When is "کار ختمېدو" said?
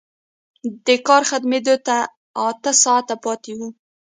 1.07-1.75